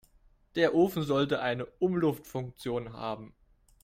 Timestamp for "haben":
2.93-3.35